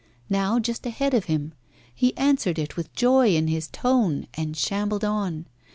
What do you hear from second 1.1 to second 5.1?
of him. He answered it with joy in his tone and shambled